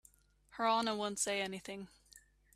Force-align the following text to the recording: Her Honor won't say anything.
Her 0.57 0.65
Honor 0.65 0.95
won't 0.95 1.19
say 1.19 1.43
anything. 1.43 1.87